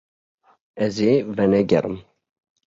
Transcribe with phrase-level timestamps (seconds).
[0.85, 1.97] Ez ê venegerim.